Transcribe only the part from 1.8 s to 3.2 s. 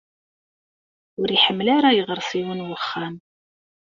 iɣersiwen n wexxam.